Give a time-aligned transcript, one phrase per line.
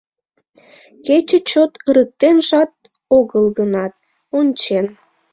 [1.05, 2.71] Кече чот ырыктенжак
[3.17, 3.93] огыл гынат,
[4.37, 4.85] ончен.